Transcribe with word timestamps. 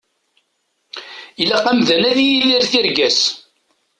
Ilaq 1.41 1.65
amdan 1.71 2.03
ad 2.09 2.17
yidir 2.25 2.63
tirga-s. 2.71 3.19